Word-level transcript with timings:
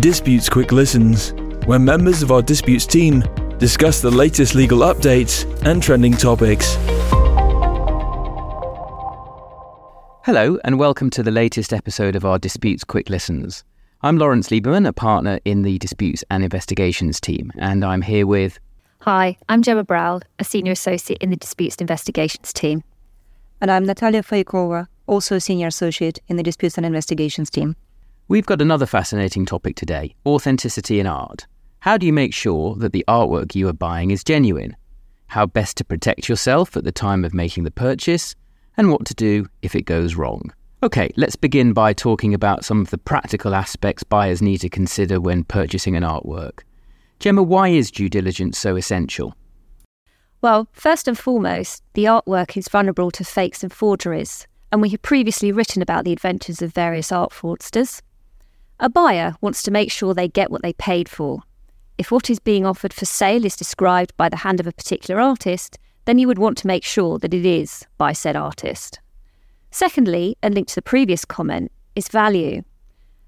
Disputes 0.00 0.48
Quick 0.50 0.72
Listens, 0.72 1.32
where 1.64 1.78
members 1.78 2.22
of 2.22 2.30
our 2.30 2.42
disputes 2.42 2.84
team 2.84 3.24
discuss 3.58 4.02
the 4.02 4.10
latest 4.10 4.54
legal 4.54 4.80
updates 4.80 5.46
and 5.64 5.82
trending 5.82 6.12
topics. 6.12 6.74
Hello, 10.24 10.58
and 10.64 10.78
welcome 10.78 11.08
to 11.10 11.22
the 11.22 11.30
latest 11.30 11.72
episode 11.72 12.14
of 12.14 12.26
our 12.26 12.38
Disputes 12.38 12.84
Quick 12.84 13.08
Listens. 13.08 13.64
I'm 14.02 14.18
Laurence 14.18 14.48
Lieberman, 14.50 14.86
a 14.86 14.92
partner 14.92 15.40
in 15.46 15.62
the 15.62 15.78
Disputes 15.78 16.22
and 16.30 16.44
Investigations 16.44 17.18
team, 17.18 17.50
and 17.56 17.82
I'm 17.82 18.02
here 18.02 18.26
with. 18.26 18.58
Hi, 19.00 19.38
I'm 19.48 19.62
Gemma 19.62 19.84
Broughall, 19.84 20.20
a 20.38 20.44
senior 20.44 20.72
associate 20.72 21.22
in 21.22 21.30
the 21.30 21.36
Disputes 21.36 21.76
and 21.76 21.82
Investigations 21.82 22.52
team. 22.52 22.84
And 23.62 23.70
I'm 23.70 23.86
Natalia 23.86 24.22
Faekova, 24.22 24.88
also 25.06 25.36
a 25.36 25.40
senior 25.40 25.68
associate 25.68 26.18
in 26.28 26.36
the 26.36 26.42
Disputes 26.42 26.76
and 26.76 26.84
Investigations 26.84 27.48
team. 27.48 27.76
We've 28.28 28.44
got 28.44 28.60
another 28.60 28.86
fascinating 28.86 29.46
topic 29.46 29.76
today 29.76 30.16
authenticity 30.26 30.98
in 30.98 31.06
art. 31.06 31.46
How 31.78 31.96
do 31.96 32.06
you 32.06 32.12
make 32.12 32.34
sure 32.34 32.74
that 32.74 32.92
the 32.92 33.04
artwork 33.06 33.54
you 33.54 33.68
are 33.68 33.72
buying 33.72 34.10
is 34.10 34.24
genuine? 34.24 34.76
How 35.28 35.46
best 35.46 35.76
to 35.76 35.84
protect 35.84 36.28
yourself 36.28 36.76
at 36.76 36.82
the 36.82 36.90
time 36.90 37.24
of 37.24 37.32
making 37.32 37.62
the 37.62 37.70
purchase? 37.70 38.34
And 38.76 38.90
what 38.90 39.06
to 39.06 39.14
do 39.14 39.46
if 39.62 39.76
it 39.76 39.82
goes 39.82 40.16
wrong. 40.16 40.52
Okay, 40.82 41.08
let's 41.16 41.36
begin 41.36 41.72
by 41.72 41.92
talking 41.92 42.34
about 42.34 42.64
some 42.64 42.80
of 42.80 42.90
the 42.90 42.98
practical 42.98 43.54
aspects 43.54 44.02
buyers 44.02 44.42
need 44.42 44.58
to 44.58 44.68
consider 44.68 45.20
when 45.20 45.44
purchasing 45.44 45.94
an 45.94 46.02
artwork. 46.02 46.62
Gemma, 47.20 47.44
why 47.44 47.68
is 47.68 47.92
due 47.92 48.08
diligence 48.08 48.58
so 48.58 48.74
essential? 48.74 49.36
Well, 50.42 50.66
first 50.72 51.06
and 51.06 51.16
foremost, 51.16 51.84
the 51.94 52.06
artwork 52.06 52.56
is 52.56 52.66
vulnerable 52.66 53.12
to 53.12 53.24
fakes 53.24 53.62
and 53.62 53.72
forgeries, 53.72 54.48
and 54.72 54.82
we 54.82 54.88
have 54.88 55.02
previously 55.02 55.52
written 55.52 55.80
about 55.80 56.04
the 56.04 56.12
adventures 56.12 56.60
of 56.60 56.74
various 56.74 57.12
art 57.12 57.30
fraudsters. 57.30 58.02
A 58.78 58.90
buyer 58.90 59.36
wants 59.40 59.62
to 59.62 59.70
make 59.70 59.90
sure 59.90 60.12
they 60.12 60.28
get 60.28 60.50
what 60.50 60.60
they 60.60 60.74
paid 60.74 61.08
for. 61.08 61.42
If 61.96 62.10
what 62.10 62.28
is 62.28 62.38
being 62.38 62.66
offered 62.66 62.92
for 62.92 63.06
sale 63.06 63.46
is 63.46 63.56
described 63.56 64.14
by 64.18 64.28
the 64.28 64.36
hand 64.36 64.60
of 64.60 64.66
a 64.66 64.72
particular 64.72 65.18
artist, 65.18 65.78
then 66.04 66.18
you 66.18 66.26
would 66.26 66.38
want 66.38 66.58
to 66.58 66.66
make 66.66 66.84
sure 66.84 67.18
that 67.18 67.32
it 67.32 67.46
is 67.46 67.86
by 67.96 68.12
said 68.12 68.36
artist. 68.36 69.00
Secondly, 69.70 70.36
and 70.42 70.54
linked 70.54 70.70
to 70.70 70.74
the 70.74 70.82
previous 70.82 71.24
comment, 71.24 71.72
is 71.94 72.08
value. 72.08 72.62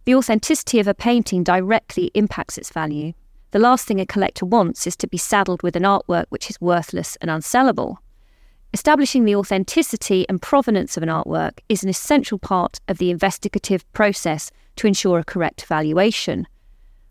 The 0.04 0.14
authenticity 0.14 0.80
of 0.80 0.86
a 0.86 0.94
painting 0.94 1.44
directly 1.44 2.10
impacts 2.14 2.58
its 2.58 2.70
value. 2.70 3.14
The 3.50 3.58
last 3.58 3.86
thing 3.86 4.00
a 4.00 4.06
collector 4.06 4.44
wants 4.44 4.86
is 4.86 4.96
to 4.96 5.08
be 5.08 5.16
saddled 5.16 5.62
with 5.62 5.76
an 5.76 5.84
artwork 5.84 6.26
which 6.28 6.50
is 6.50 6.60
worthless 6.60 7.16
and 7.22 7.30
unsellable. 7.30 7.96
Establishing 8.74 9.24
the 9.24 9.34
authenticity 9.34 10.26
and 10.28 10.42
provenance 10.42 10.98
of 10.98 11.02
an 11.02 11.08
artwork 11.08 11.60
is 11.70 11.82
an 11.82 11.88
essential 11.88 12.38
part 12.38 12.80
of 12.86 12.98
the 12.98 13.10
investigative 13.10 13.90
process 13.94 14.50
to 14.78 14.86
ensure 14.86 15.18
a 15.18 15.24
correct 15.24 15.66
valuation. 15.66 16.46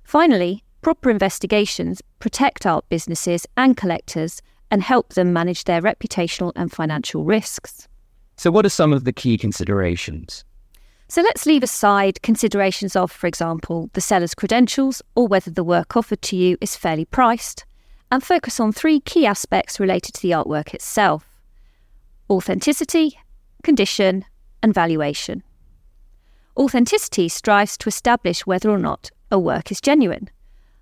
Finally, 0.04 0.64
proper 0.82 1.10
investigations 1.10 2.02
protect 2.20 2.66
art 2.66 2.86
businesses 2.90 3.46
and 3.56 3.78
collectors 3.78 4.42
and 4.72 4.82
help 4.82 5.14
them 5.14 5.34
manage 5.34 5.64
their 5.64 5.82
reputational 5.82 6.52
and 6.56 6.72
financial 6.72 7.24
risks. 7.24 7.88
So, 8.38 8.52
what 8.52 8.66
are 8.66 8.70
some 8.70 8.94
of 8.94 9.04
the 9.04 9.14
key 9.14 9.38
considerations? 9.38 10.44
So, 11.10 11.22
let's 11.22 11.46
leave 11.46 11.64
aside 11.64 12.22
considerations 12.22 12.96
of, 12.96 13.12
for 13.12 13.28
example, 13.28 13.90
the 13.94 14.02
seller's 14.02 14.36
credentials 14.36 15.02
or 15.16 15.28
whether 15.28 15.52
the 15.52 15.64
work 15.64 15.96
offered 15.96 16.22
to 16.24 16.36
you 16.36 16.58
is 16.62 16.76
fairly 16.76 17.06
priced, 17.06 17.66
and 18.12 18.24
focus 18.24 18.60
on 18.60 18.72
three 18.72 19.00
key 19.02 19.26
aspects 19.26 19.80
related 19.80 20.14
to 20.16 20.22
the 20.22 20.32
artwork 20.32 20.74
itself 20.74 21.26
authenticity, 22.30 23.18
condition, 23.64 24.26
and 24.62 24.74
valuation. 24.74 25.44
Authenticity 26.58 27.30
strives 27.30 27.78
to 27.78 27.88
establish 27.88 28.48
whether 28.48 28.72
or 28.72 28.80
not 28.80 29.12
a 29.30 29.38
work 29.38 29.72
is 29.72 29.80
genuine. 29.80 30.28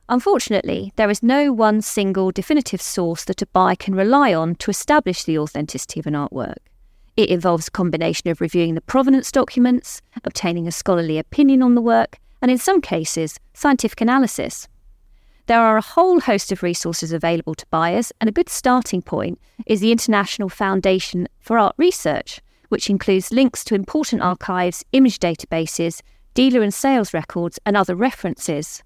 Unfortunately, 0.08 0.94
there 0.96 1.10
is 1.10 1.22
no 1.22 1.52
one 1.52 1.82
single 1.82 2.32
definitive 2.32 2.82
source 2.82 3.26
that 3.26 3.42
a 3.42 3.48
buyer 3.48 3.76
can 3.76 3.94
rely 3.94 4.34
on 4.34 4.56
to 4.56 4.72
establish 4.72 5.26
the 5.26 5.38
authenticity 5.38 6.00
of 6.00 6.08
an 6.08 6.14
artwork. 6.14 6.60
It 7.18 7.30
involves 7.30 7.68
a 7.68 7.72
combination 7.72 8.30
of 8.30 8.40
reviewing 8.40 8.76
the 8.76 8.82
provenance 8.82 9.34
documents, 9.34 10.02
obtaining 10.24 10.66
a 10.66 10.72
scholarly 10.72 11.18
opinion 11.18 11.62
on 11.62 11.76
the 11.76 11.82
work, 11.82 12.20
and 12.42 12.50
in 12.50 12.58
some 12.58 12.80
cases, 12.80 13.38
scientific 13.54 14.00
analysis. 14.00 14.70
There 15.48 15.62
are 15.62 15.78
a 15.78 15.82
whole 15.82 16.22
host 16.22 16.54
of 16.54 16.64
resources 16.64 17.12
available 17.12 17.56
to 17.56 17.66
buyers, 17.70 18.14
and 18.22 18.30
a 18.30 18.34
good 18.34 18.48
starting 18.48 19.02
point 19.02 19.42
is 19.66 19.82
the 19.82 19.92
International 19.92 20.48
Foundation 20.48 21.28
for 21.42 21.60
Art 21.60 21.76
Research, 21.78 22.40
which 22.70 22.90
includes 22.90 23.32
links 23.32 23.64
to 23.66 23.76
important 23.76 24.22
archives, 24.22 24.84
image 24.92 25.20
databases, 25.20 26.02
dealer 26.34 26.62
and 26.62 26.74
sales 26.74 27.14
records, 27.14 27.60
and 27.66 27.78
other 27.78 27.96
references. 27.96 28.84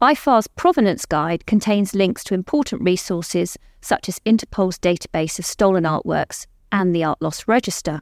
IFAR's 0.00 0.48
Provenance 0.48 1.06
Guide 1.06 1.46
contains 1.46 1.94
links 1.94 2.24
to 2.24 2.34
important 2.34 2.82
resources 2.82 3.56
such 3.80 4.08
as 4.08 4.20
Interpol's 4.24 4.78
database 4.78 5.38
of 5.38 5.46
stolen 5.46 5.84
artworks 5.84 6.46
and 6.72 6.94
the 6.94 7.04
Art 7.04 7.22
Loss 7.22 7.46
Register. 7.46 8.00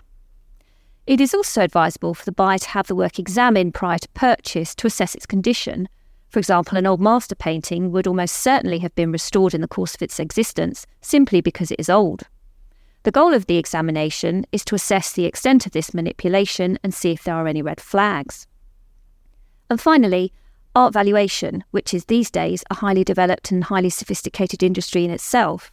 It 1.06 1.20
is 1.20 1.34
also 1.34 1.62
advisable 1.62 2.14
for 2.14 2.24
the 2.24 2.32
buyer 2.32 2.58
to 2.58 2.68
have 2.68 2.86
the 2.86 2.94
work 2.94 3.18
examined 3.18 3.74
prior 3.74 3.98
to 3.98 4.08
purchase 4.10 4.74
to 4.76 4.86
assess 4.86 5.14
its 5.14 5.26
condition. 5.26 5.88
For 6.28 6.38
example, 6.38 6.78
an 6.78 6.86
old 6.86 7.00
master 7.00 7.34
painting 7.34 7.90
would 7.90 8.06
almost 8.06 8.36
certainly 8.36 8.78
have 8.78 8.94
been 8.94 9.10
restored 9.10 9.52
in 9.52 9.60
the 9.60 9.68
course 9.68 9.94
of 9.94 10.02
its 10.02 10.20
existence 10.20 10.86
simply 11.00 11.40
because 11.40 11.70
it 11.70 11.80
is 11.80 11.90
old. 11.90 12.22
The 13.02 13.10
goal 13.10 13.32
of 13.32 13.46
the 13.46 13.56
examination 13.56 14.44
is 14.52 14.64
to 14.66 14.74
assess 14.74 15.12
the 15.12 15.24
extent 15.24 15.64
of 15.64 15.72
this 15.72 15.94
manipulation 15.94 16.78
and 16.82 16.92
see 16.92 17.12
if 17.12 17.24
there 17.24 17.34
are 17.34 17.46
any 17.46 17.62
red 17.62 17.80
flags. 17.80 18.46
And 19.70 19.80
finally, 19.80 20.32
art 20.74 20.92
valuation, 20.92 21.64
which 21.70 21.94
is 21.94 22.04
these 22.04 22.30
days 22.30 22.62
a 22.70 22.74
highly 22.74 23.02
developed 23.02 23.50
and 23.50 23.64
highly 23.64 23.88
sophisticated 23.88 24.62
industry 24.62 25.04
in 25.04 25.10
itself. 25.10 25.70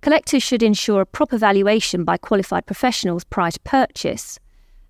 Collectors 0.00 0.42
should 0.42 0.62
ensure 0.62 1.00
a 1.00 1.06
proper 1.06 1.36
valuation 1.36 2.04
by 2.04 2.16
qualified 2.16 2.66
professionals 2.66 3.24
prior 3.24 3.50
to 3.50 3.60
purchase. 3.60 4.38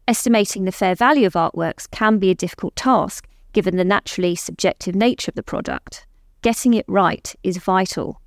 Estimating 0.06 0.64
the 0.64 0.72
fair 0.72 0.94
value 0.94 1.26
of 1.26 1.32
artworks 1.32 1.90
can 1.90 2.18
be 2.18 2.30
a 2.30 2.34
difficult 2.34 2.76
task 2.76 3.26
given 3.52 3.76
the 3.76 3.84
naturally 3.84 4.36
subjective 4.36 4.94
nature 4.94 5.30
of 5.30 5.34
the 5.34 5.42
product. 5.42 6.06
Getting 6.42 6.74
it 6.74 6.84
right 6.86 7.34
is 7.42 7.56
vital. 7.56 8.20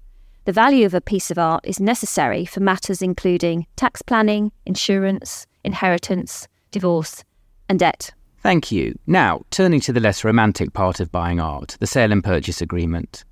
The 0.46 0.52
value 0.52 0.86
of 0.86 0.94
a 0.94 1.00
piece 1.00 1.32
of 1.32 1.38
art 1.38 1.64
is 1.66 1.80
necessary 1.80 2.44
for 2.44 2.60
matters 2.60 3.02
including 3.02 3.66
tax 3.78 4.02
planning, 4.02 4.52
insurance, 4.66 5.48
inheritance, 5.64 6.50
divorce, 6.70 7.24
and 7.70 7.80
debt. 7.80 8.12
Thank 8.40 8.70
you. 8.70 9.00
Now, 9.08 9.44
turning 9.52 9.80
to 9.82 9.94
the 9.94 10.02
less 10.02 10.26
romantic 10.26 10.74
part 10.74 11.00
of 11.00 11.14
buying 11.14 11.40
art, 11.40 11.78
the 11.80 11.88
sale 11.88 12.12
and 12.12 12.22
purchase 12.22 12.62
agreement. 12.62 13.24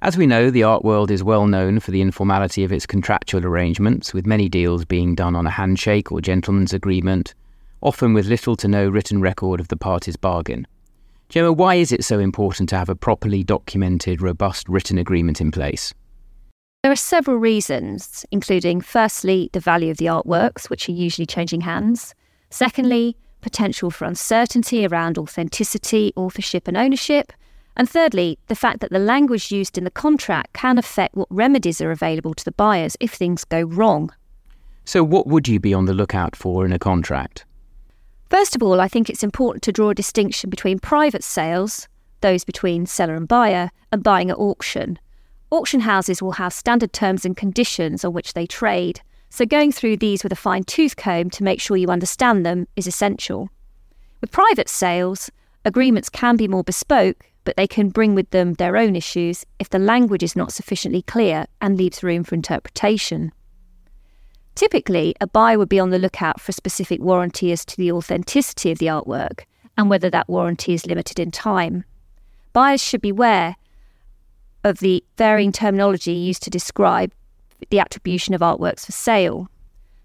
As 0.00 0.16
we 0.16 0.26
know, 0.26 0.50
the 0.50 0.62
art 0.62 0.84
world 0.84 1.10
is 1.10 1.22
well 1.22 1.46
known 1.46 1.80
for 1.80 1.90
the 1.90 2.00
informality 2.00 2.64
of 2.64 2.72
its 2.72 2.86
contractual 2.86 3.44
arrangements, 3.44 4.14
with 4.14 4.26
many 4.26 4.48
deals 4.48 4.86
being 4.86 5.14
done 5.14 5.36
on 5.36 5.46
a 5.46 5.50
handshake 5.50 6.10
or 6.10 6.22
gentleman's 6.22 6.72
agreement, 6.72 7.34
often 7.82 8.14
with 8.14 8.24
little 8.24 8.56
to 8.56 8.68
no 8.68 8.88
written 8.88 9.20
record 9.20 9.60
of 9.60 9.68
the 9.68 9.76
parties' 9.76 10.16
bargain. 10.16 10.66
Gemma, 11.28 11.52
why 11.52 11.74
is 11.74 11.92
it 11.92 12.04
so 12.04 12.18
important 12.18 12.70
to 12.70 12.78
have 12.78 12.88
a 12.88 12.94
properly 12.94 13.44
documented, 13.44 14.22
robust 14.22 14.66
written 14.66 14.96
agreement 14.96 15.42
in 15.42 15.50
place? 15.50 15.92
There 16.82 16.92
are 16.92 16.96
several 16.96 17.38
reasons, 17.38 18.24
including 18.30 18.80
firstly, 18.80 19.50
the 19.52 19.58
value 19.58 19.90
of 19.90 19.96
the 19.96 20.06
artworks, 20.06 20.70
which 20.70 20.88
are 20.88 20.92
usually 20.92 21.26
changing 21.26 21.62
hands. 21.62 22.14
Secondly, 22.50 23.16
potential 23.40 23.90
for 23.90 24.04
uncertainty 24.04 24.86
around 24.86 25.18
authenticity, 25.18 26.12
authorship, 26.14 26.68
and 26.68 26.76
ownership. 26.76 27.32
And 27.76 27.90
thirdly, 27.90 28.38
the 28.46 28.54
fact 28.54 28.78
that 28.80 28.90
the 28.90 29.00
language 29.00 29.50
used 29.50 29.76
in 29.76 29.82
the 29.82 29.90
contract 29.90 30.52
can 30.52 30.78
affect 30.78 31.16
what 31.16 31.26
remedies 31.30 31.80
are 31.80 31.90
available 31.90 32.32
to 32.34 32.44
the 32.44 32.52
buyers 32.52 32.96
if 33.00 33.12
things 33.12 33.44
go 33.44 33.62
wrong. 33.62 34.12
So, 34.84 35.02
what 35.02 35.26
would 35.26 35.48
you 35.48 35.58
be 35.58 35.74
on 35.74 35.86
the 35.86 35.94
lookout 35.94 36.36
for 36.36 36.64
in 36.64 36.72
a 36.72 36.78
contract? 36.78 37.44
First 38.30 38.54
of 38.54 38.62
all, 38.62 38.80
I 38.80 38.86
think 38.86 39.10
it's 39.10 39.24
important 39.24 39.64
to 39.64 39.72
draw 39.72 39.90
a 39.90 39.94
distinction 39.96 40.48
between 40.48 40.78
private 40.78 41.24
sales, 41.24 41.88
those 42.20 42.44
between 42.44 42.86
seller 42.86 43.16
and 43.16 43.26
buyer, 43.26 43.70
and 43.90 44.04
buying 44.04 44.30
at 44.30 44.38
auction. 44.38 45.00
Auction 45.50 45.80
houses 45.80 46.20
will 46.20 46.32
have 46.32 46.52
standard 46.52 46.92
terms 46.92 47.24
and 47.24 47.36
conditions 47.36 48.04
on 48.04 48.12
which 48.12 48.34
they 48.34 48.46
trade, 48.46 49.00
so 49.30 49.46
going 49.46 49.72
through 49.72 49.96
these 49.96 50.22
with 50.22 50.32
a 50.32 50.36
fine 50.36 50.62
tooth 50.62 50.96
comb 50.96 51.30
to 51.30 51.42
make 51.42 51.60
sure 51.60 51.76
you 51.76 51.88
understand 51.88 52.44
them 52.44 52.66
is 52.76 52.86
essential. 52.86 53.48
With 54.20 54.30
private 54.30 54.68
sales, 54.68 55.30
agreements 55.64 56.10
can 56.10 56.36
be 56.36 56.48
more 56.48 56.64
bespoke, 56.64 57.24
but 57.44 57.56
they 57.56 57.66
can 57.66 57.88
bring 57.88 58.14
with 58.14 58.28
them 58.30 58.54
their 58.54 58.76
own 58.76 58.94
issues 58.94 59.46
if 59.58 59.70
the 59.70 59.78
language 59.78 60.22
is 60.22 60.36
not 60.36 60.52
sufficiently 60.52 61.00
clear 61.00 61.46
and 61.62 61.78
leaves 61.78 62.02
room 62.02 62.24
for 62.24 62.34
interpretation. 62.34 63.32
Typically, 64.54 65.14
a 65.20 65.26
buyer 65.26 65.56
would 65.56 65.68
be 65.68 65.80
on 65.80 65.90
the 65.90 65.98
lookout 65.98 66.40
for 66.40 66.50
a 66.50 66.52
specific 66.52 67.00
warranty 67.00 67.52
as 67.52 67.64
to 67.64 67.76
the 67.76 67.92
authenticity 67.92 68.70
of 68.70 68.78
the 68.78 68.86
artwork 68.86 69.44
and 69.78 69.88
whether 69.88 70.10
that 70.10 70.28
warranty 70.28 70.74
is 70.74 70.84
limited 70.84 71.18
in 71.18 71.30
time. 71.30 71.84
Buyers 72.52 72.82
should 72.82 73.00
beware 73.00 73.56
of 74.64 74.78
the 74.78 75.04
varying 75.16 75.52
terminology 75.52 76.12
used 76.12 76.42
to 76.42 76.50
describe 76.50 77.12
the 77.70 77.80
attribution 77.80 78.34
of 78.34 78.40
artworks 78.40 78.86
for 78.86 78.92
sale. 78.92 79.48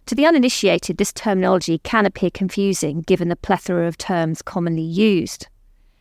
To 0.08 0.16
the 0.16 0.26
uninitiated, 0.26 0.98
this 0.98 1.14
terminology 1.14 1.78
can 1.80 2.06
appear 2.06 2.30
confusing 2.30 3.02
given 3.02 3.30
the 3.30 3.36
plethora 3.36 3.88
of 3.88 3.98
terms 3.98 4.42
commonly 4.42 4.82
used. 4.82 5.48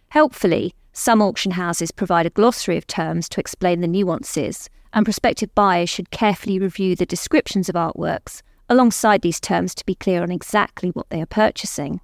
Helpfully, 0.09 0.75
Some 0.93 1.23
auction 1.23 1.53
houses 1.53 1.91
provide 1.91 2.27
a 2.27 2.31
glossary 2.31 2.77
of 2.77 2.87
terms 2.87 3.29
to 3.31 3.41
explain 3.41 3.81
the 3.81 3.87
nuances, 3.87 4.69
and 4.93 5.07
prospective 5.07 5.55
buyers 5.55 5.89
should 5.89 6.11
carefully 6.11 6.59
review 6.59 6.95
the 6.95 7.07
descriptions 7.07 7.69
of 7.71 7.75
artworks 7.75 8.43
alongside 8.69 9.23
these 9.23 9.41
terms 9.41 9.75
to 9.75 9.87
be 9.87 9.95
clear 9.95 10.23
on 10.23 10.31
exactly 10.31 10.91
what 10.91 11.09
they 11.09 11.21
are 11.23 11.27
purchasing. 11.27 12.01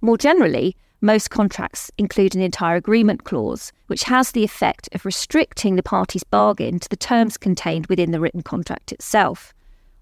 More 0.00 0.16
generally, 0.16 0.76
most 1.00 1.30
contracts 1.30 1.90
include 1.98 2.34
an 2.34 2.40
entire 2.40 2.76
agreement 2.76 3.24
clause, 3.24 3.72
which 3.86 4.04
has 4.04 4.32
the 4.32 4.44
effect 4.44 4.88
of 4.92 5.04
restricting 5.04 5.76
the 5.76 5.82
parties' 5.82 6.24
bargain 6.24 6.78
to 6.78 6.88
the 6.88 6.96
terms 6.96 7.36
contained 7.36 7.86
within 7.86 8.12
the 8.12 8.20
written 8.20 8.42
contract 8.42 8.92
itself. 8.92 9.52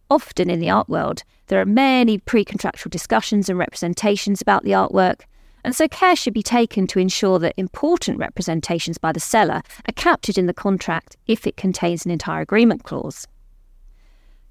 Often 0.08 0.50
in 0.50 0.60
the 0.60 0.70
art 0.70 0.88
world, 0.88 1.24
there 1.48 1.60
are 1.60 1.66
many 1.66 2.18
pre 2.18 2.44
contractual 2.44 2.90
discussions 2.90 3.48
and 3.48 3.58
representations 3.58 4.40
about 4.40 4.62
the 4.62 4.70
artwork, 4.70 5.22
and 5.64 5.74
so 5.74 5.88
care 5.88 6.14
should 6.14 6.34
be 6.34 6.42
taken 6.42 6.86
to 6.86 6.98
ensure 6.98 7.38
that 7.38 7.54
important 7.56 8.18
representations 8.18 8.98
by 8.98 9.12
the 9.12 9.20
seller 9.20 9.62
are 9.88 9.92
captured 9.96 10.38
in 10.38 10.46
the 10.46 10.54
contract 10.54 11.16
if 11.26 11.46
it 11.46 11.56
contains 11.56 12.04
an 12.04 12.12
entire 12.12 12.42
agreement 12.42 12.84
clause. 12.84 13.26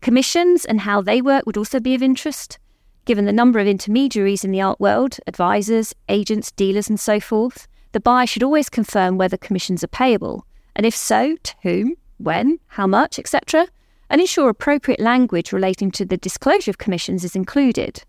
Commissions 0.02 0.66
and 0.66 0.82
how 0.82 1.02
they 1.02 1.22
work 1.22 1.46
would 1.46 1.56
also 1.56 1.80
be 1.80 1.96
of 1.96 2.04
interest. 2.04 2.58
Given 3.06 3.26
the 3.26 3.34
number 3.34 3.60
of 3.60 3.68
intermediaries 3.68 4.46
in 4.46 4.52
the 4.52 4.62
art 4.62 4.80
world, 4.80 5.18
advisors, 5.28 5.94
agents, 6.08 6.52
dealers, 6.52 6.90
and 6.90 7.00
so 7.00 7.20
forth, 7.20 7.68
the 7.92 8.00
buyer 8.00 8.26
should 8.26 8.44
always 8.44 8.70
confirm 8.70 9.18
whether 9.18 9.36
commissions 9.36 9.84
are 9.84 9.88
payable, 9.88 10.46
and 10.76 10.86
if 10.86 10.96
so, 10.96 11.36
to 11.44 11.56
whom, 11.64 11.96
when, 12.18 12.60
how 12.68 12.88
much, 12.88 13.20
etc., 13.20 13.68
and 14.10 14.22
ensure 14.22 14.50
appropriate 14.50 15.00
language 15.00 15.52
relating 15.52 15.92
to 15.92 16.06
the 16.06 16.18
disclosure 16.18 16.72
of 16.72 16.78
commissions 16.78 17.24
is 17.24 17.36
included. 17.36 18.04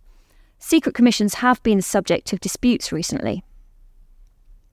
Secret 0.59 0.95
commissions 0.95 1.35
have 1.35 1.63
been 1.63 1.79
the 1.79 1.83
subject 1.83 2.33
of 2.33 2.41
disputes 2.41 2.93
recently. 2.93 3.43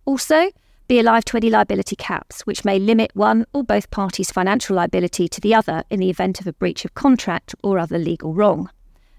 Also, 0.05 0.51
be 0.87 0.99
alive 0.99 1.25
to 1.25 1.37
any 1.37 1.49
liability 1.49 1.95
caps, 1.95 2.41
which 2.41 2.65
may 2.65 2.77
limit 2.77 3.11
one 3.13 3.45
or 3.53 3.63
both 3.63 3.89
parties' 3.91 4.31
financial 4.31 4.75
liability 4.75 5.27
to 5.27 5.41
the 5.41 5.55
other 5.55 5.83
in 5.89 5.99
the 5.99 6.09
event 6.09 6.39
of 6.39 6.47
a 6.47 6.53
breach 6.53 6.85
of 6.85 6.93
contract 6.93 7.55
or 7.63 7.79
other 7.79 7.97
legal 7.97 8.33
wrong. 8.33 8.69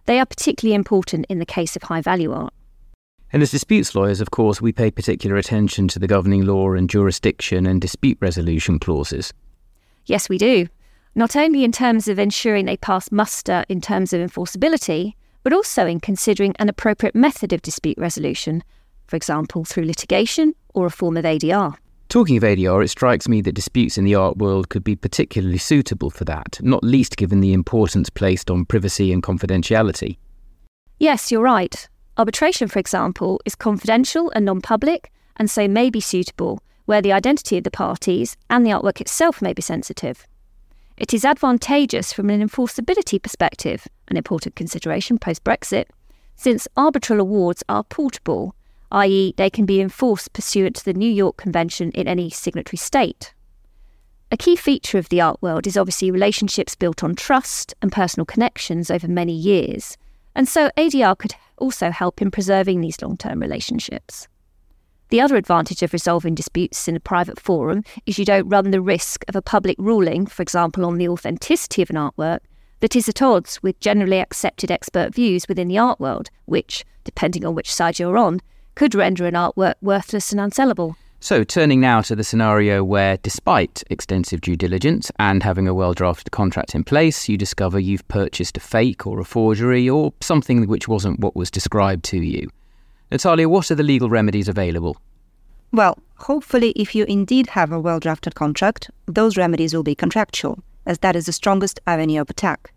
They 0.07 0.19
are 0.19 0.27
particularly 0.27 0.75
important 0.75 1.27
in 1.29 1.39
the 1.39 1.47
case 1.47 1.77
of 1.77 1.85
high 1.85 2.01
value 2.01 2.33
art. 2.33 2.53
And 3.33 3.43
as 3.43 3.51
disputes 3.51 3.95
lawyers, 3.95 4.21
of 4.21 4.31
course, 4.31 4.61
we 4.61 4.73
pay 4.73 4.91
particular 4.91 5.37
attention 5.37 5.89
to 5.89 5.99
the 5.99 6.07
governing 6.07 6.45
law 6.45 6.73
and 6.73 6.91
jurisdiction 6.91 7.65
and 7.67 7.81
dispute 7.81 8.19
resolution 8.21 8.79
clauses. 8.79 9.33
Yes, 10.05 10.29
we 10.29 10.37
do. 10.37 10.67
Not 11.15 11.37
only 11.37 11.65
in 11.65 11.73
terms 11.73 12.09
of 12.09 12.19
ensuring 12.19 12.67
they 12.67 12.77
pass 12.77 13.11
muster 13.13 13.65
in 13.69 13.81
terms 13.81 14.13
of 14.13 14.21
enforceability, 14.21 15.15
but 15.43 15.53
also 15.53 15.87
in 15.87 16.01
considering 16.01 16.55
an 16.59 16.69
appropriate 16.69 17.15
method 17.15 17.53
of 17.53 17.63
dispute 17.63 17.99
resolution, 17.99 18.63
for 19.07 19.17
example, 19.17 19.65
through 19.65 19.85
litigation 19.85 20.55
or 20.75 20.87
a 20.87 20.91
form 20.91 21.17
of 21.17 21.25
ADR. 21.25 21.77
Talking 22.13 22.37
of 22.37 22.43
ADR, 22.43 22.85
it 22.85 22.89
strikes 22.89 23.27
me 23.27 23.41
that 23.41 23.55
disputes 23.55 23.97
in 23.97 24.05
the 24.05 24.17
art 24.17 24.37
world 24.37 24.69
could 24.69 24.85
be 24.85 24.95
particularly 24.95 25.57
suitable 25.57 26.11
for 26.11 26.27
that, 26.27 26.59
not 26.61 26.85
least 26.85 27.17
given 27.17 27.41
the 27.41 27.55
importance 27.55 28.11
placed 28.11 28.51
on 28.51 28.67
privacy 28.67 29.15
and 29.15 29.23
confidentiality. 29.23 30.19
Yes, 30.99 31.33
you're 31.33 31.41
right. 31.41 31.89
Arbitration, 32.19 32.69
for 32.69 32.79
example, 32.79 33.41
is 33.47 33.55
confidential 33.55 34.31
and 34.35 34.45
non 34.45 34.61
public, 34.61 35.11
and 35.37 35.51
so 35.51 35.67
may 35.67 35.89
be 35.89 36.01
suitable 36.01 36.63
where 36.85 37.01
the 37.01 37.13
identity 37.13 37.57
of 37.57 37.65
the 37.65 37.71
parties 37.71 38.37
and 38.51 38.67
the 38.67 38.73
artwork 38.73 39.01
itself 39.01 39.41
may 39.41 39.55
be 39.55 39.63
sensitive. 39.63 40.27
It 40.99 41.15
is 41.15 41.25
advantageous 41.25 42.13
from 42.13 42.29
an 42.29 42.47
enforceability 42.47 43.23
perspective, 43.23 43.89
an 44.09 44.19
important 44.19 44.55
consideration 44.55 45.19
post 45.19 45.45
Brexit, 45.45 45.87
since 46.37 46.69
arbitral 46.77 47.21
awards 47.21 47.65
are 47.71 47.85
portable 47.85 48.55
i.e., 48.93 49.35
they 49.37 49.51
can 49.51 49.67
be 49.67 49.81
enforced 49.81 50.33
pursuant 50.33 50.77
to 50.77 50.85
the 50.85 50.95
New 50.95 51.11
York 51.11 51.37
Convention 51.37 51.91
in 51.93 52.07
any 52.07 52.31
signatory 52.31 52.79
state. 52.79 53.35
A 54.31 54.37
key 54.37 54.55
feature 54.55 54.99
of 54.99 55.09
the 55.09 55.21
art 55.21 55.43
world 55.43 55.67
is 55.67 55.77
obviously 55.77 56.11
relationships 56.11 56.77
built 56.77 57.03
on 57.03 57.15
trust 57.15 57.75
and 57.83 57.91
personal 57.91 58.25
connections 58.25 58.91
over 58.91 59.09
many 59.09 59.35
years, 59.35 59.97
and 60.35 60.49
so 60.49 60.71
ADR 60.77 61.19
could 61.19 61.35
also 61.59 61.91
help 61.91 62.23
in 62.23 62.31
preserving 62.31 62.81
these 62.81 63.01
long 63.03 63.17
term 63.17 63.41
relationships. 63.41 64.29
The 65.09 65.21
other 65.21 65.37
advantage 65.37 65.83
of 65.83 65.93
resolving 65.93 66.35
disputes 66.35 66.89
in 66.89 66.97
a 66.97 67.01
private 67.01 67.39
forum 67.39 67.85
is 68.07 68.19
you 68.19 68.25
don't 68.25 68.49
run 68.49 68.71
the 68.71 68.81
risk 68.81 69.25
of 69.29 69.37
a 69.37 69.43
public 69.43 69.77
ruling, 69.79 70.25
for 70.27 70.43
example, 70.43 70.87
on 70.87 70.97
the 70.97 71.09
authenticity 71.09 71.83
of 71.83 71.91
an 71.91 71.97
artwork, 71.97 72.41
that 72.81 72.97
is 72.97 73.09
at 73.09 73.23
odds 73.23 73.63
with 73.63 73.79
generally 73.79 74.19
accepted 74.19 74.71
expert 74.71 75.15
views 75.15 75.47
within 75.49 75.69
the 75.69 75.79
art 75.79 76.01
world, 76.01 76.31
which, 76.47 76.85
depending 77.05 77.45
on 77.45 77.55
which 77.55 77.73
side 77.73 77.99
you're 77.99 78.19
on, 78.19 78.41
could 78.75 78.95
render 78.95 79.27
an 79.27 79.35
artwork 79.35 79.75
worthless 79.81 80.33
and 80.33 80.41
unsellable. 80.41 80.97
So, 81.21 81.45
turning 81.45 81.81
now 81.81 82.01
to 82.01 82.17
the 82.17 82.25
scenario 82.25 82.83
where, 82.83 83.17
despite 83.19 83.85
extensive 83.89 84.41
due 84.41 84.57
diligence 84.57 85.13
and 85.21 85.45
having 85.45 85.69
a 85.69 85.75
well 85.75 85.95
drafted 85.95 86.33
contract 86.33 86.75
in 86.75 86.83
place, 86.83 87.29
you 87.29 87.39
discover 87.39 87.79
you've 87.79 88.09
purchased 88.09 88.57
a 88.57 88.61
fake 88.61 89.07
or 89.07 89.21
a 89.21 89.25
forgery 89.25 89.89
or 89.89 90.13
something 90.21 90.67
which 90.67 90.89
wasn't 90.89 91.21
what 91.21 91.37
was 91.37 91.49
described 91.49 92.05
to 92.07 92.19
you. 92.19 92.51
Natalia, 93.13 93.49
what 93.49 93.71
are 93.71 93.77
the 93.77 93.85
legal 93.85 94.09
remedies 94.09 94.49
available? 94.49 94.97
Well, 95.71 95.97
hopefully, 96.17 96.71
if 96.73 96.95
you 96.95 97.05
indeed 97.05 97.49
have 97.51 97.71
a 97.71 97.79
well 97.79 98.01
drafted 98.01 98.35
contract, 98.35 98.91
those 99.07 99.37
remedies 99.37 99.75
will 99.75 99.85
be 99.85 99.95
contractual, 99.95 100.59
as 100.87 100.99
that 100.99 101.15
is 101.15 101.27
the 101.27 101.33
strongest 101.33 101.79
avenue 101.87 102.21
of 102.21 102.31
attack. 102.31 102.73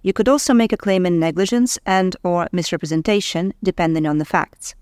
You 0.00 0.12
could 0.14 0.28
also 0.28 0.54
make 0.54 0.72
a 0.72 0.78
claim 0.78 1.04
in 1.04 1.20
negligence 1.20 1.78
and 1.84 2.16
or 2.22 2.48
misrepresentation, 2.50 3.52
depending 3.62 4.06
on 4.06 4.16
the 4.16 4.24
facts. 4.24 4.74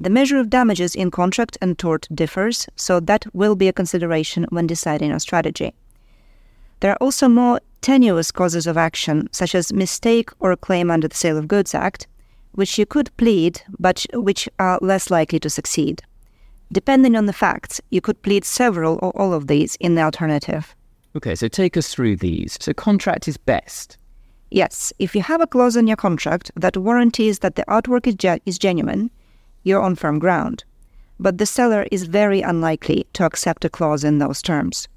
The 0.00 0.10
measure 0.10 0.38
of 0.38 0.48
damages 0.48 0.94
in 0.94 1.10
contract 1.10 1.58
and 1.60 1.76
tort 1.76 2.06
differs, 2.14 2.68
so 2.76 3.00
that 3.00 3.26
will 3.34 3.56
be 3.56 3.66
a 3.66 3.72
consideration 3.72 4.46
when 4.50 4.66
deciding 4.66 5.10
a 5.10 5.18
strategy. 5.18 5.74
There 6.80 6.92
are 6.92 6.98
also 7.00 7.28
more 7.28 7.60
tenuous 7.80 8.30
causes 8.30 8.68
of 8.68 8.76
action, 8.76 9.28
such 9.32 9.56
as 9.56 9.72
mistake 9.72 10.30
or 10.38 10.52
a 10.52 10.56
claim 10.56 10.90
under 10.90 11.08
the 11.08 11.16
Sale 11.16 11.36
of 11.36 11.48
Goods 11.48 11.74
Act, 11.74 12.06
which 12.52 12.78
you 12.78 12.86
could 12.86 13.16
plead, 13.16 13.60
but 13.78 14.06
which 14.14 14.48
are 14.60 14.78
less 14.80 15.10
likely 15.10 15.40
to 15.40 15.50
succeed. 15.50 16.02
Depending 16.70 17.16
on 17.16 17.26
the 17.26 17.32
facts, 17.32 17.80
you 17.90 18.00
could 18.00 18.22
plead 18.22 18.44
several 18.44 18.98
or 19.02 19.10
all 19.18 19.32
of 19.32 19.48
these 19.48 19.74
in 19.76 19.96
the 19.96 20.02
alternative. 20.02 20.76
Okay, 21.16 21.34
so 21.34 21.48
take 21.48 21.76
us 21.76 21.92
through 21.92 22.16
these. 22.16 22.56
So, 22.60 22.72
contract 22.72 23.26
is 23.26 23.36
best. 23.36 23.96
Yes, 24.50 24.92
if 24.98 25.16
you 25.16 25.22
have 25.22 25.40
a 25.40 25.46
clause 25.46 25.76
in 25.76 25.86
your 25.86 25.96
contract 25.96 26.50
that 26.54 26.76
warranties 26.76 27.40
that 27.40 27.56
the 27.56 27.64
artwork 27.66 28.06
is, 28.06 28.14
ge- 28.14 28.40
is 28.46 28.58
genuine, 28.58 29.10
you're 29.62 29.82
on 29.82 29.94
firm 29.94 30.18
ground. 30.18 30.64
But 31.20 31.38
the 31.38 31.46
seller 31.46 31.86
is 31.90 32.04
very 32.04 32.42
unlikely 32.42 33.06
to 33.14 33.24
accept 33.24 33.64
a 33.64 33.68
clause 33.68 34.04
in 34.04 34.18
those 34.18 34.40
terms. 34.40 34.88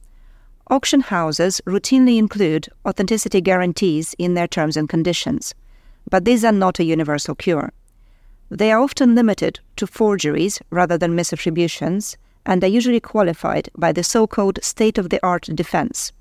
Auction 0.69 1.01
houses 1.01 1.61
routinely 1.65 2.17
include 2.17 2.69
authenticity 2.85 3.41
guarantees 3.41 4.15
in 4.17 4.35
their 4.35 4.47
terms 4.47 4.77
and 4.77 4.87
conditions, 4.87 5.53
but 6.09 6.25
these 6.25 6.45
are 6.45 6.51
not 6.51 6.79
a 6.79 6.83
universal 6.83 7.35
cure. 7.35 7.73
They 8.49 8.71
are 8.71 8.81
often 8.81 9.15
limited 9.15 9.59
to 9.77 9.87
forgeries 9.87 10.61
rather 10.69 10.97
than 10.97 11.15
misattributions, 11.15 12.15
and 12.45 12.63
are 12.63 12.67
usually 12.67 12.99
qualified 12.99 13.69
by 13.77 13.91
the 13.91 14.03
so 14.03 14.27
called 14.27 14.59
state 14.63 14.97
of 14.97 15.09
the 15.09 15.23
art 15.25 15.43
defense, 15.53 16.11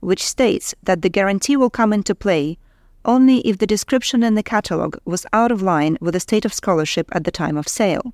which 0.00 0.24
states 0.24 0.74
that 0.82 1.02
the 1.02 1.08
guarantee 1.08 1.56
will 1.56 1.70
come 1.70 1.92
into 1.92 2.14
play 2.14 2.58
only 3.06 3.38
if 3.38 3.58
the 3.58 3.66
description 3.66 4.22
in 4.22 4.34
the 4.34 4.42
catalogue 4.42 4.98
was 5.04 5.24
out 5.32 5.50
of 5.50 5.62
line 5.62 5.96
with 6.00 6.12
the 6.12 6.20
state 6.20 6.44
of 6.44 6.52
scholarship 6.52 7.08
at 7.12 7.24
the 7.24 7.30
time 7.30 7.56
of 7.56 7.68
sale. 7.68 8.12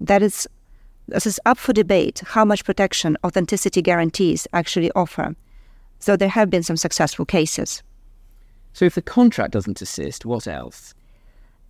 That 0.00 0.22
is, 0.22 0.46
this 1.08 1.26
is 1.26 1.40
up 1.46 1.58
for 1.58 1.72
debate 1.72 2.22
how 2.24 2.44
much 2.44 2.64
protection 2.64 3.16
authenticity 3.24 3.82
guarantees 3.82 4.46
actually 4.52 4.92
offer, 4.92 5.34
though 6.04 6.16
there 6.16 6.28
have 6.28 6.50
been 6.50 6.62
some 6.62 6.76
successful 6.76 7.24
cases. 7.24 7.82
So, 8.74 8.84
if 8.84 8.94
the 8.94 9.02
contract 9.02 9.52
doesn't 9.52 9.80
assist, 9.80 10.26
what 10.26 10.46
else? 10.46 10.94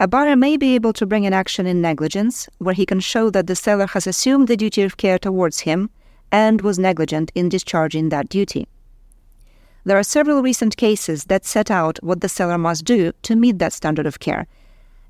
A 0.00 0.09
buyer 0.09 0.37
may 0.37 0.56
be 0.56 0.75
able 0.75 0.92
to 0.95 1.06
bring 1.06 1.25
an 1.25 1.33
action 1.33 1.66
in 1.66 1.80
negligence, 1.80 2.49
where 2.59 2.75
he 2.75 2.85
can 2.85 3.00
show 3.00 3.30
that 3.30 3.47
the 3.47 3.56
seller 3.56 3.87
has 3.87 4.06
assumed 4.06 4.49
the 4.49 4.56
duty 4.56 4.83
of 4.83 4.97
care 4.97 5.18
towards 5.18 5.61
him 5.61 5.88
and 6.33 6.61
was 6.61 6.78
negligent 6.78 7.30
in 7.35 7.49
discharging 7.49 8.09
that 8.09 8.28
duty. 8.28 8.66
There 9.87 9.97
are 9.97 10.02
several 10.02 10.43
recent 10.43 10.76
cases 10.76 11.26
that 11.26 11.47
set 11.47 11.71
out 11.71 12.02
what 12.02 12.21
the 12.21 12.28
seller 12.28 12.59
must 12.59 12.85
do 12.85 13.12
to 13.23 13.37
meet 13.37 13.61
that 13.61 13.73
standard 13.73 14.05
of 14.05 14.19
care, 14.19 14.49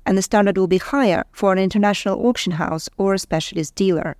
and 0.05 0.15
the 0.15 0.21
standard 0.21 0.55
will 0.55 0.67
be 0.67 0.77
higher 0.77 1.23
for 1.31 1.51
an 1.51 1.57
international 1.57 2.23
auction 2.27 2.51
house 2.53 2.87
or 2.95 3.15
a 3.15 3.17
specialist 3.17 3.73
dealer. 3.73 4.17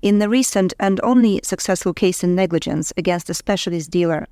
In 0.00 0.20
the 0.20 0.28
recent 0.28 0.74
and 0.78 1.00
only 1.02 1.40
successful 1.42 1.92
case 1.92 2.22
in 2.22 2.36
negligence 2.36 2.92
against 2.96 3.28
a 3.28 3.34
specialist 3.34 3.90
dealer, 3.90 4.28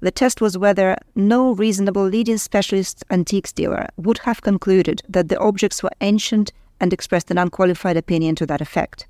the 0.00 0.10
test 0.10 0.42
was 0.42 0.58
whether 0.58 0.98
no 1.14 1.54
reasonable 1.54 2.04
leading 2.04 2.36
specialist 2.36 3.02
antiques 3.08 3.54
dealer 3.54 3.86
would 3.96 4.18
have 4.18 4.42
concluded 4.42 5.00
that 5.08 5.30
the 5.30 5.38
objects 5.38 5.82
were 5.82 5.96
ancient 6.02 6.52
and 6.80 6.92
expressed 6.92 7.30
an 7.30 7.38
unqualified 7.38 7.96
opinion 7.96 8.34
to 8.34 8.44
that 8.44 8.60
effect. 8.60 9.06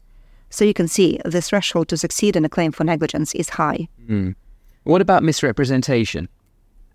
So 0.49 0.65
you 0.65 0.75
can 0.75 0.87
see 0.87 1.19
the 1.25 1.43
threshold 1.43 1.89
to 1.89 1.97
succeed 1.97 2.37
in 2.37 2.45
a 2.45 2.49
claim 2.49 2.71
for 2.71 2.85
negligence 2.85 3.35
is 3.35 3.49
high. 3.49 3.89
Mm. 4.09 4.37
What 4.85 5.01
about 5.01 5.23
misrepresentation? 5.23 6.29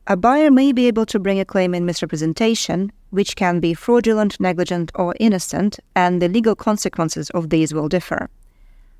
A 0.07 0.17
buyer 0.17 0.51
may 0.51 0.73
be 0.73 0.87
able 0.87 1.05
to 1.05 1.19
bring 1.19 1.39
a 1.39 1.45
claim 1.45 1.73
in 1.73 1.85
misrepresentation, 1.85 2.91
which 3.11 3.37
can 3.37 3.61
be 3.61 3.73
fraudulent, 3.73 4.39
negligent, 4.41 4.91
or 4.95 5.15
innocent, 5.21 5.79
and 5.95 6.21
the 6.21 6.27
legal 6.27 6.53
consequences 6.53 7.29
of 7.29 7.49
these 7.49 7.73
will 7.73 7.87
differ. 7.87 8.29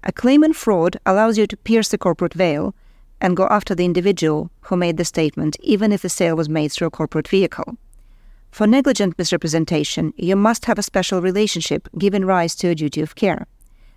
A 0.03 0.13
claim 0.13 0.41
in 0.41 0.53
fraud 0.53 0.98
allows 1.06 1.38
you 1.38 1.48
to 1.48 1.58
pierce 1.58 1.89
the 1.89 1.98
corporate 1.98 2.34
veil 2.34 2.74
and 3.20 3.36
go 3.36 3.48
after 3.48 3.75
the 3.75 3.84
individual 3.84 4.51
who 4.62 4.77
made 4.77 4.96
the 4.96 5.03
statement, 5.03 5.58
even 5.60 5.91
if 5.91 6.01
the 6.01 6.10
sale 6.10 6.38
was 6.38 6.48
made 6.48 6.72
through 6.72 6.88
a 6.88 6.91
corporate 6.91 7.27
vehicle. 7.27 7.75
For 8.51 8.67
negligent 8.67 9.17
misrepresentation, 9.17 10.13
you 10.15 10.38
must 10.38 10.63
have 10.65 10.79
a 10.79 10.84
special 10.84 11.22
relationship 11.22 11.89
giving 11.98 12.24
rise 12.24 12.56
to 12.56 12.70
a 12.70 12.75
duty 12.75 13.01
of 13.01 13.15
care. 13.15 13.48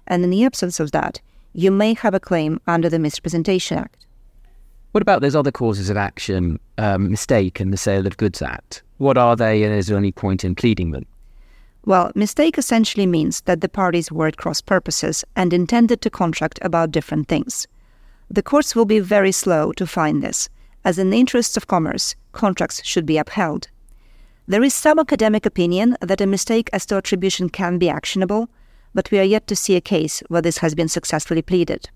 And 0.09 0.25
in 0.25 0.31
the 0.31 0.45
absence 0.45 0.81
of 0.81 0.91
that, 0.91 1.21
you 1.53 1.71
may 1.71 1.95
have 1.95 2.15
a 2.15 2.21
claim 2.21 2.61
under 2.67 2.89
the 2.89 2.99
Misrepresentation 2.99 3.79
Act. 3.79 4.07
What 4.93 5.03
about 5.03 5.21
those 5.21 5.37
other 5.37 5.53
causes 5.53 5.89
of 5.89 5.97
action, 5.97 6.59
um, 6.77 7.11
mistake 7.11 7.61
and 7.61 7.73
the 7.73 7.77
Sale 7.77 8.09
of 8.09 8.17
Goods 8.17 8.43
Act? 8.43 8.83
What 8.99 9.17
are 9.17 9.37
they, 9.37 9.63
and 9.63 9.73
is 9.73 9.87
there 9.87 9.97
any 9.97 10.11
point 10.11 10.45
in 10.45 10.57
pleading 10.57 10.91
them? 10.91 11.07
Well, 11.85 12.11
mistake 12.17 12.59
essentially 12.59 13.07
means 13.07 13.41
that 13.43 13.61
the 13.61 13.69
parties 13.69 14.11
were 14.11 14.27
at 14.27 14.37
cross 14.37 14.61
purposes 14.61 15.25
and 15.37 15.53
intended 15.53 16.01
to 16.01 16.11
contract 16.11 16.59
about 16.63 16.91
different 16.91 17.29
things. 17.29 17.69
The 18.29 18.43
courts 18.43 18.75
will 18.75 18.85
be 18.85 18.99
very 18.99 19.31
slow 19.31 19.71
to 19.73 19.87
find 19.87 20.23
this, 20.23 20.49
as 20.85 20.99
in 20.99 21.11
the 21.11 21.21
interests 21.21 21.57
of 21.57 21.69
commerce, 21.69 22.17
contracts 22.33 22.85
should 22.85 23.07
be 23.07 23.17
upheld. 23.17 23.69
There 24.49 24.65
is 24.65 24.75
some 24.75 24.99
academic 24.99 25.47
opinion 25.47 25.97
that 26.01 26.21
a 26.21 26.27
mistake 26.27 26.69
as 26.73 26.85
to 26.87 26.97
attribution 26.97 27.49
can 27.49 27.79
be 27.79 27.89
actionable, 27.89 28.51
but 28.93 29.11
we 29.13 29.21
are 29.21 29.25
yet 29.25 29.47
to 29.47 29.55
see 29.55 29.77
a 29.77 29.81
case 29.81 30.21
where 30.27 30.43
this 30.43 30.59
has 30.59 30.75
been 30.75 30.89
successfully 30.89 31.43
pleaded. 31.43 31.89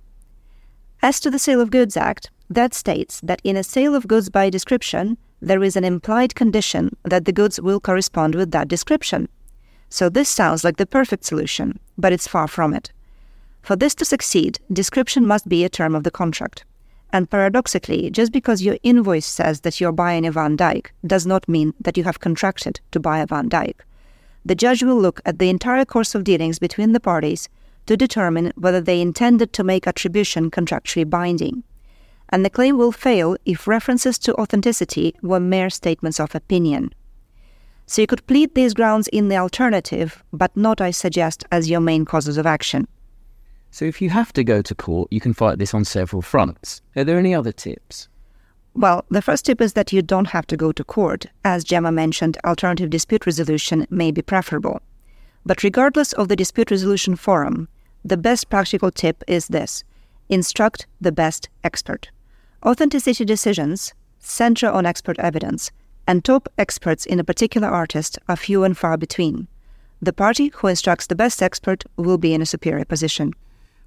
As 1.03 1.21
to 1.21 1.31
the 1.31 1.39
Sale 1.39 1.61
of 1.61 1.71
Goods 1.71 1.97
Act, 1.97 2.31
that 2.49 2.75
states 2.75 3.21
that 3.23 3.41
in 3.45 3.57
a 3.57 3.65
sale 3.65 3.95
of 3.95 4.09
goods 4.09 4.31
by 4.31 4.51
description, 4.51 5.19
there 5.41 5.63
is 5.63 5.77
an 5.77 5.85
implied 5.85 6.35
condition 6.35 6.97
that 7.05 7.25
the 7.25 7.33
goods 7.33 7.61
will 7.61 7.81
correspond 7.81 8.35
with 8.35 8.51
that 8.53 8.69
description. 8.69 9.29
So 9.91 10.09
this 10.09 10.29
sounds 10.29 10.65
like 10.65 10.77
the 10.77 10.87
perfect 10.87 11.25
solution, 11.25 11.79
but 11.99 12.13
it's 12.13 12.29
far 12.29 12.49
from 12.49 12.75
it. 12.75 12.93
For 13.63 13.77
this 13.77 13.95
to 13.97 14.05
succeed, 14.05 14.59
description 14.73 15.27
must 15.27 15.49
be 15.49 15.65
a 15.65 15.69
term 15.69 15.95
of 15.95 16.05
the 16.05 16.11
contract. 16.11 16.65
And 17.13 17.31
paradoxically, 17.31 18.11
just 18.11 18.33
because 18.33 18.63
your 18.63 18.77
invoice 18.83 19.27
says 19.27 19.61
that 19.61 19.81
you're 19.81 19.93
buying 19.93 20.27
a 20.27 20.33
Van 20.33 20.57
Dyke 20.57 20.93
does 21.07 21.27
not 21.27 21.49
mean 21.49 21.73
that 21.81 21.97
you 21.97 22.05
have 22.05 22.21
contracted 22.21 22.81
to 22.91 23.01
buy 23.01 23.21
a 23.21 23.27
Van 23.27 23.49
Dyke. 23.49 23.85
The 24.45 24.55
judge 24.55 24.83
will 24.83 25.01
look 25.01 25.21
at 25.25 25.39
the 25.39 25.49
entire 25.49 25.85
course 25.85 26.15
of 26.15 26.25
dealings 26.25 26.59
between 26.59 26.93
the 26.93 27.01
parties 27.01 27.49
to 27.87 27.97
determine 27.97 28.53
whether 28.57 28.81
they 28.81 29.00
intended 29.00 29.53
to 29.53 29.64
make 29.64 29.87
attribution 29.87 30.50
contractually 30.50 31.09
binding. 31.09 31.62
And 32.31 32.45
the 32.45 32.50
claim 32.50 32.79
will 32.79 32.93
fail 32.93 33.37
if 33.45 33.69
references 33.69 34.19
to 34.21 34.35
authenticity 34.37 35.14
were 35.23 35.41
mere 35.41 35.71
statements 35.71 36.19
of 36.19 36.35
opinion. 36.35 36.95
So 37.87 38.00
you 38.00 38.07
could 38.07 38.26
plead 38.26 38.55
these 38.55 38.75
grounds 38.75 39.09
in 39.09 39.29
the 39.29 39.37
alternative, 39.37 40.25
but 40.33 40.57
not, 40.57 40.81
I 40.81 40.91
suggest, 40.91 41.45
as 41.53 41.69
your 41.69 41.81
main 41.81 42.05
causes 42.05 42.38
of 42.38 42.47
action. 42.47 42.88
So 43.71 43.85
if 43.85 44.00
you 44.00 44.09
have 44.11 44.33
to 44.35 44.45
go 44.45 44.62
to 44.62 44.75
court, 44.75 45.09
you 45.12 45.21
can 45.21 45.35
fight 45.35 45.59
this 45.59 45.75
on 45.75 45.85
several 45.85 46.23
fronts. 46.23 46.81
Are 46.97 47.05
there 47.05 47.19
any 47.19 47.35
other 47.35 47.53
tips? 47.53 48.09
Well, 48.75 49.05
the 49.11 49.23
first 49.23 49.45
tip 49.45 49.61
is 49.61 49.75
that 49.75 49.93
you 49.93 50.00
don't 50.00 50.29
have 50.29 50.47
to 50.47 50.57
go 50.57 50.73
to 50.73 50.83
court. 50.83 51.26
As 51.45 51.62
Gemma 51.62 51.93
mentioned, 51.93 52.38
alternative 52.45 52.91
dispute 52.91 53.26
resolution 53.26 53.87
may 53.91 54.11
be 54.11 54.23
preferable. 54.23 54.81
But 55.47 55.62
regardless 55.62 56.12
of 56.14 56.29
the 56.29 56.37
dispute 56.37 56.71
resolution 56.71 57.17
forum, 57.17 57.69
the 58.05 58.17
best 58.17 58.51
practical 58.51 58.91
tip 58.91 59.25
is 59.27 59.49
this 59.49 59.83
instruct 60.29 60.87
the 61.01 61.13
best 61.13 61.49
expert. 61.63 62.11
Authenticity 62.65 63.25
decisions 63.25 63.93
center 64.19 64.71
on 64.71 64.87
expert 64.87 65.19
evidence, 65.19 65.71
and 66.07 66.25
top 66.25 66.49
experts 66.59 67.07
in 67.07 67.21
a 67.21 67.25
particular 67.25 67.69
artist 67.69 68.19
are 68.29 68.37
few 68.37 68.65
and 68.65 68.77
far 68.77 68.97
between. 68.97 69.47
The 70.01 70.13
party 70.13 70.51
who 70.55 70.67
instructs 70.67 71.07
the 71.07 71.15
best 71.15 71.43
expert 71.43 71.85
will 71.97 72.19
be 72.19 72.35
in 72.35 72.43
a 72.43 72.47
superior 72.47 72.85
position. 72.85 73.33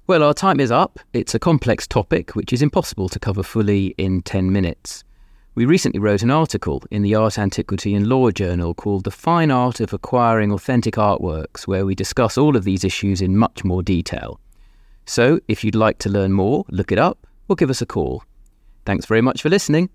Well, 0.06 0.22
our 0.22 0.34
time 0.34 0.58
is 0.58 0.70
up. 0.70 0.98
It's 1.12 1.34
a 1.34 1.38
complex 1.38 1.86
topic 1.86 2.34
which 2.34 2.52
is 2.52 2.62
impossible 2.62 3.08
to 3.10 3.18
cover 3.18 3.42
fully 3.42 3.94
in 3.98 4.22
10 4.22 4.50
minutes. 4.50 5.04
We 5.58 5.66
recently 5.66 5.98
wrote 5.98 6.22
an 6.22 6.30
article 6.30 6.84
in 6.88 7.02
the 7.02 7.16
Art, 7.16 7.36
Antiquity 7.36 7.92
and 7.92 8.06
Law 8.06 8.30
Journal 8.30 8.74
called 8.74 9.02
The 9.02 9.10
Fine 9.10 9.50
Art 9.50 9.80
of 9.80 9.92
Acquiring 9.92 10.52
Authentic 10.52 10.94
Artworks, 10.94 11.66
where 11.66 11.84
we 11.84 11.96
discuss 11.96 12.38
all 12.38 12.56
of 12.56 12.62
these 12.62 12.84
issues 12.84 13.20
in 13.20 13.36
much 13.36 13.64
more 13.64 13.82
detail. 13.82 14.38
So, 15.04 15.40
if 15.48 15.64
you'd 15.64 15.74
like 15.74 15.98
to 15.98 16.10
learn 16.10 16.32
more, 16.32 16.64
look 16.68 16.92
it 16.92 16.98
up 17.00 17.26
or 17.48 17.56
give 17.56 17.70
us 17.70 17.82
a 17.82 17.86
call. 17.86 18.22
Thanks 18.86 19.04
very 19.06 19.20
much 19.20 19.42
for 19.42 19.48
listening. 19.48 19.90